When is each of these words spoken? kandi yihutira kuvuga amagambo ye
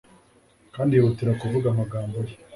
kandi 0.75 0.91
yihutira 0.97 1.31
kuvuga 1.41 1.67
amagambo 1.69 2.17
ye 2.27 2.35